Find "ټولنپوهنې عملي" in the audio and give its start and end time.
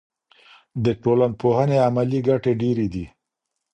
1.01-2.19